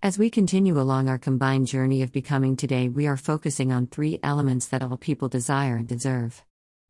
[0.00, 4.20] As we continue along our combined journey of becoming today, we are focusing on three
[4.22, 6.44] elements that all people desire and deserve.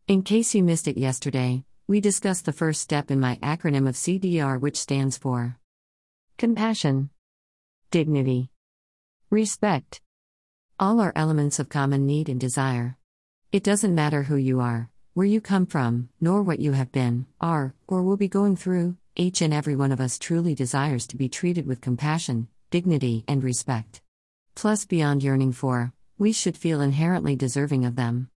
[0.06, 3.94] In case you missed it yesterday, we discussed the first step in my acronym of
[3.94, 5.56] CDR, which stands for
[6.36, 7.08] compassion,
[7.90, 8.50] dignity,
[9.30, 10.02] respect.
[10.78, 12.98] All are elements of common need and desire.
[13.52, 17.24] It doesn't matter who you are, where you come from, nor what you have been,
[17.40, 21.16] are, or will be going through, each and every one of us truly desires to
[21.16, 24.00] be treated with compassion, dignity, and respect.
[24.54, 28.28] Plus, beyond yearning for, we should feel inherently deserving of them.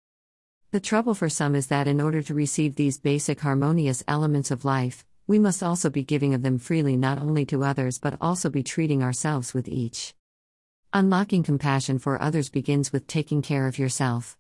[0.72, 4.64] The trouble for some is that in order to receive these basic harmonious elements of
[4.64, 8.50] life, we must also be giving of them freely not only to others but also
[8.50, 10.14] be treating ourselves with each.
[10.94, 14.38] Unlocking compassion for others begins with taking care of yourself,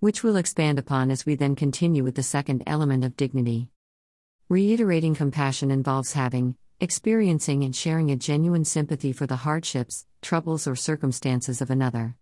[0.00, 3.68] which we'll expand upon as we then continue with the second element of dignity.
[4.48, 10.74] Reiterating compassion involves having, experiencing, and sharing a genuine sympathy for the hardships, troubles, or
[10.74, 12.16] circumstances of another.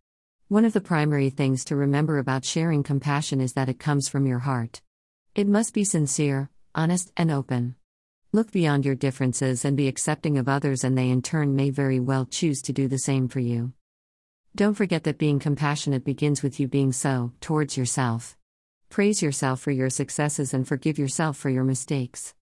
[0.48, 4.26] One of the primary things to remember about sharing compassion is that it comes from
[4.26, 4.80] your heart.
[5.34, 7.76] It must be sincere, honest, and open.
[8.32, 12.00] Look beyond your differences and be accepting of others, and they in turn may very
[12.00, 13.72] well choose to do the same for you.
[14.56, 18.36] Don't forget that being compassionate begins with you being so, towards yourself.
[18.90, 22.34] Praise yourself for your successes and forgive yourself for your mistakes.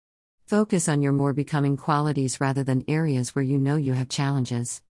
[0.47, 4.81] Focus on your more becoming qualities rather than areas where you know you have challenges.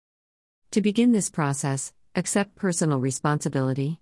[0.69, 3.99] To begin this process, accept personal responsibility.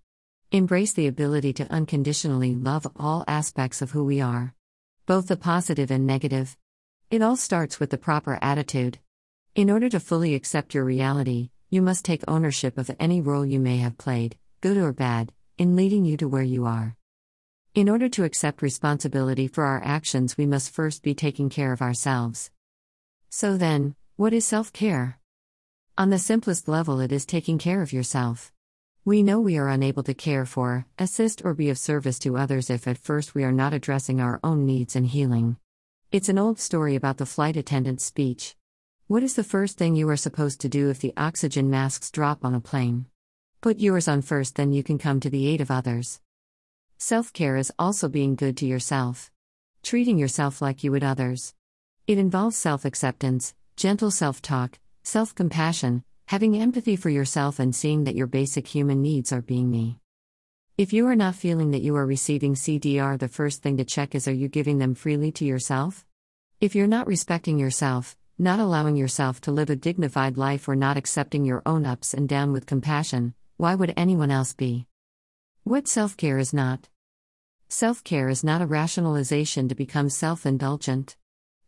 [0.52, 4.54] Embrace the ability to unconditionally love all aspects of who we are,
[5.06, 6.58] both the positive and negative.
[7.10, 9.00] It all starts with the proper attitude.
[9.56, 13.62] In order to fully accept your reality, you must take ownership of any role you
[13.62, 16.98] may have played, good or bad, in leading you to where you are.
[17.76, 21.82] In order to accept responsibility for our actions, we must first be taking care of
[21.82, 22.50] ourselves.
[23.30, 25.20] So then, what is self care?
[25.98, 28.54] On the simplest level, it is taking care of yourself.
[29.04, 32.70] We know we are unable to care for, assist, or be of service to others
[32.70, 35.58] if at first we are not addressing our own needs and healing.
[36.14, 38.56] It's an old story about the flight attendant's speech.
[39.08, 42.46] What is the first thing you are supposed to do if the oxygen masks drop
[42.46, 43.08] on a plane?
[43.60, 46.22] Put yours on first, then you can come to the aid of others.
[46.98, 49.30] Self care is also being good to yourself.
[49.84, 51.54] Treating yourself like you would others.
[52.08, 58.06] It involves self acceptance, gentle self talk, self compassion, having empathy for yourself, and seeing
[58.06, 59.96] that your basic human needs are being met.
[60.78, 64.16] If you are not feeling that you are receiving CDR, the first thing to check
[64.16, 66.06] is are you giving them freely to yourself?
[66.62, 70.96] If you're not respecting yourself, not allowing yourself to live a dignified life, or not
[70.96, 74.88] accepting your own ups and downs with compassion, why would anyone else be?
[75.68, 76.90] What self care is not?
[77.70, 81.18] Self care is not a rationalization to become self indulgent.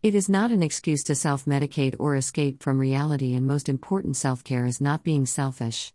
[0.03, 4.15] It is not an excuse to self medicate or escape from reality, and most important,
[4.15, 5.93] self care is not being selfish.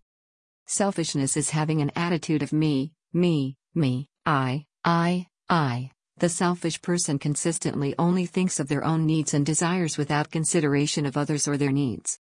[0.66, 5.92] Selfishness is having an attitude of me, me, me, I, I, I.
[6.16, 11.16] The selfish person consistently only thinks of their own needs and desires without consideration of
[11.16, 12.19] others or their needs.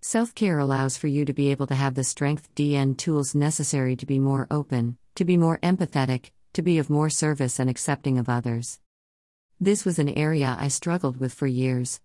[0.00, 3.94] Self care allows for you to be able to have the strength DN tools necessary
[3.96, 8.18] to be more open, to be more empathetic, to be of more service and accepting
[8.18, 8.80] of others.
[9.60, 12.00] This was an area I struggled with for years.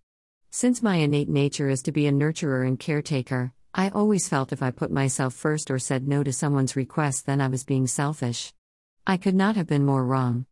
[0.51, 4.63] Since my innate nature is to be a nurturer and caretaker, I always felt if
[4.63, 8.53] I put myself first or said no to someone's request, then I was being selfish.
[9.06, 10.45] I could not have been more wrong.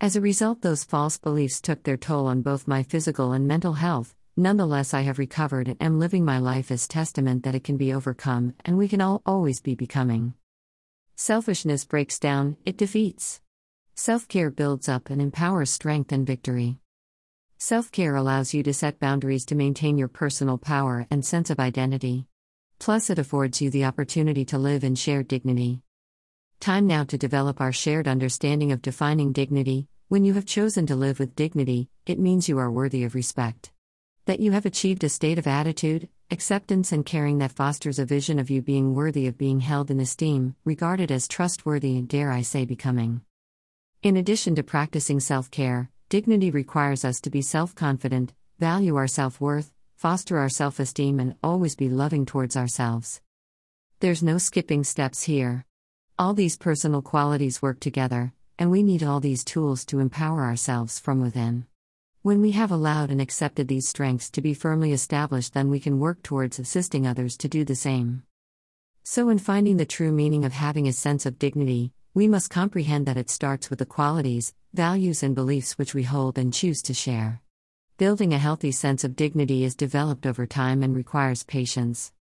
[0.00, 3.74] As a result, those false beliefs took their toll on both my physical and mental
[3.74, 4.14] health.
[4.36, 7.92] Nonetheless, I have recovered and am living my life as testament that it can be
[7.92, 10.34] overcome and we can all always be becoming.
[11.16, 13.40] Selfishness breaks down, it defeats.
[13.94, 16.78] Self care builds up and empowers strength and victory.
[17.58, 21.60] Self care allows you to set boundaries to maintain your personal power and sense of
[21.60, 22.26] identity.
[22.80, 25.82] Plus, it affords you the opportunity to live in shared dignity.
[26.58, 29.86] Time now to develop our shared understanding of defining dignity.
[30.08, 33.70] When you have chosen to live with dignity, it means you are worthy of respect.
[34.26, 38.38] That you have achieved a state of attitude, acceptance, and caring that fosters a vision
[38.38, 42.42] of you being worthy of being held in esteem, regarded as trustworthy, and dare I
[42.42, 43.22] say, becoming.
[44.04, 49.08] In addition to practicing self care, dignity requires us to be self confident, value our
[49.08, 53.20] self worth, foster our self esteem, and always be loving towards ourselves.
[53.98, 55.64] There's no skipping steps here.
[56.16, 61.00] All these personal qualities work together, and we need all these tools to empower ourselves
[61.00, 61.66] from within.
[62.24, 65.98] When we have allowed and accepted these strengths to be firmly established, then we can
[65.98, 68.22] work towards assisting others to do the same.
[69.02, 73.06] So, in finding the true meaning of having a sense of dignity, we must comprehend
[73.06, 76.94] that it starts with the qualities, values, and beliefs which we hold and choose to
[76.94, 77.42] share.
[77.98, 82.12] Building a healthy sense of dignity is developed over time and requires patience.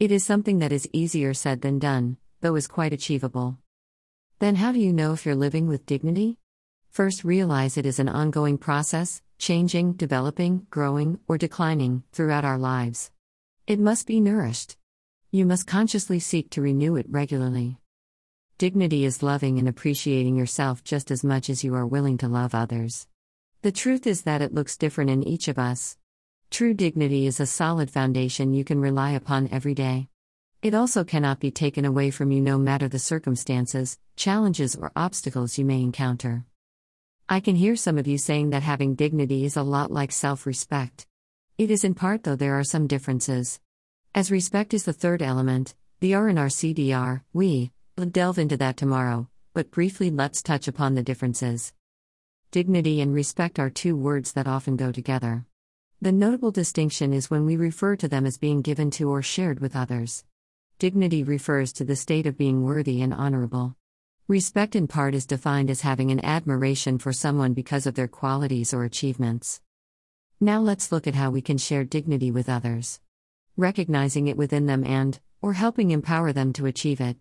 [0.00, 3.58] It is something that is easier said than done, though is quite achievable.
[4.40, 6.38] Then, how do you know if you're living with dignity?
[6.94, 13.10] First, realize it is an ongoing process, changing, developing, growing, or declining, throughout our lives.
[13.66, 14.76] It must be nourished.
[15.32, 17.78] You must consciously seek to renew it regularly.
[18.58, 22.54] Dignity is loving and appreciating yourself just as much as you are willing to love
[22.54, 23.08] others.
[23.62, 25.98] The truth is that it looks different in each of us.
[26.48, 30.10] True dignity is a solid foundation you can rely upon every day.
[30.62, 35.58] It also cannot be taken away from you no matter the circumstances, challenges, or obstacles
[35.58, 36.44] you may encounter.
[37.26, 40.44] I can hear some of you saying that having dignity is a lot like self
[40.44, 41.06] respect.
[41.56, 43.60] It is in part, though there are some differences.
[44.14, 48.58] As respect is the third element, the R in our CDR, we will delve into
[48.58, 51.72] that tomorrow, but briefly let's touch upon the differences.
[52.50, 55.46] Dignity and respect are two words that often go together.
[56.02, 59.60] The notable distinction is when we refer to them as being given to or shared
[59.60, 60.24] with others.
[60.78, 63.76] Dignity refers to the state of being worthy and honorable.
[64.26, 68.72] Respect in part is defined as having an admiration for someone because of their qualities
[68.72, 69.60] or achievements.
[70.40, 73.02] Now let's look at how we can share dignity with others.
[73.58, 77.18] Recognizing it within them and, or helping empower them to achieve it.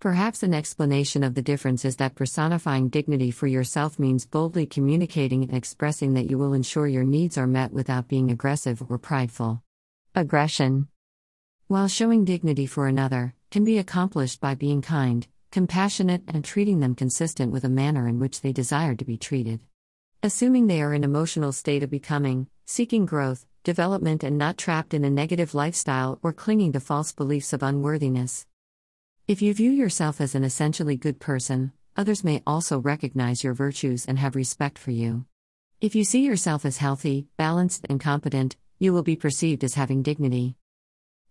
[0.00, 5.44] Perhaps an explanation of the difference is that personifying dignity for yourself means boldly communicating
[5.44, 9.62] and expressing that you will ensure your needs are met without being aggressive or prideful.
[10.16, 10.88] Aggression.
[11.68, 16.94] While showing dignity for another, can be accomplished by being kind, compassionate, and treating them
[16.94, 19.60] consistent with a manner in which they desire to be treated.
[20.22, 25.04] Assuming they are in emotional state of becoming, seeking growth, development, and not trapped in
[25.04, 28.46] a negative lifestyle or clinging to false beliefs of unworthiness.
[29.26, 34.06] If you view yourself as an essentially good person, others may also recognize your virtues
[34.06, 35.26] and have respect for you.
[35.80, 40.02] If you see yourself as healthy, balanced, and competent, you will be perceived as having
[40.02, 40.56] dignity.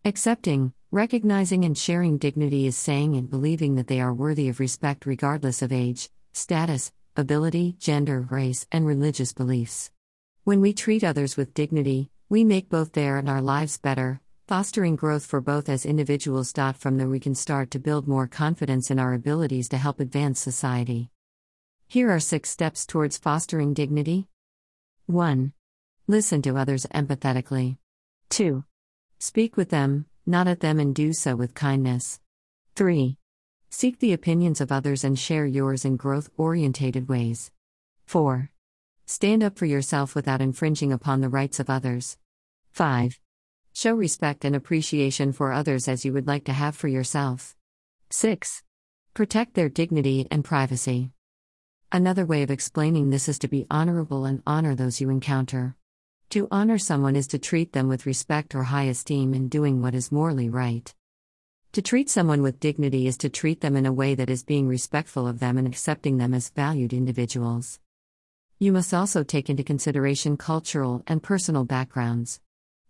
[0.05, 5.05] Accepting, recognizing, and sharing dignity is saying and believing that they are worthy of respect
[5.05, 9.91] regardless of age, status, ability, gender, race, and religious beliefs.
[10.43, 14.95] When we treat others with dignity, we make both their and our lives better, fostering
[14.95, 16.53] growth for both as individuals.
[16.77, 20.39] From there, we can start to build more confidence in our abilities to help advance
[20.39, 21.11] society.
[21.87, 24.27] Here are six steps towards fostering dignity
[25.05, 25.53] 1.
[26.07, 27.77] Listen to others empathetically.
[28.29, 28.63] 2.
[29.17, 32.19] Speak with them, not at them, and do so with kindness.
[32.75, 33.17] 3.
[33.69, 37.51] Seek the opinions of others and share yours in growth orientated ways.
[38.05, 38.49] 4.
[39.05, 42.17] Stand up for yourself without infringing upon the rights of others.
[42.71, 43.19] 5.
[43.73, 47.55] Show respect and appreciation for others as you would like to have for yourself.
[48.11, 48.63] 6.
[49.13, 51.11] Protect their dignity and privacy.
[51.91, 55.75] Another way of explaining this is to be honorable and honor those you encounter.
[56.31, 59.95] To honor someone is to treat them with respect or high esteem in doing what
[59.95, 60.93] is morally right.
[61.71, 64.67] To treat someone with dignity is to treat them in a way that is being
[64.67, 67.79] respectful of them and accepting them as valued individuals.
[68.59, 72.41] You must also take into consideration cultural and personal backgrounds.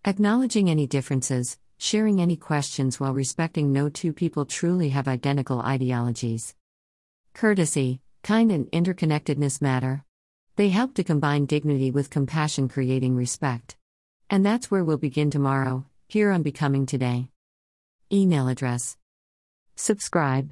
[0.03, 6.56] Acknowledging any differences, sharing any questions while respecting no two people truly have identical ideologies.
[7.33, 10.03] Courtesy, kind, and interconnectedness matter.
[10.59, 13.77] They help to combine dignity with compassion, creating respect.
[14.29, 17.29] And that's where we'll begin tomorrow, here on Becoming Today.
[18.11, 18.97] Email address.
[19.78, 20.51] Subscribe.